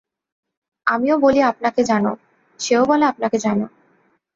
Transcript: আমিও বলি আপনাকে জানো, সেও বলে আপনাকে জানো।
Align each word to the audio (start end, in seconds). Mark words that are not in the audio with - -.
আমিও 0.87 1.15
বলি 1.17 1.39
আপনাকে 1.43 1.81
জানো, 1.83 2.11
সেও 2.59 2.83
বলে 2.85 3.05
আপনাকে 3.05 3.37
জানো। 3.37 3.65